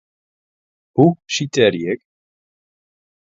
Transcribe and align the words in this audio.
Hoe 0.95 1.13
sitearje 1.33 1.83
ik? 1.95 1.99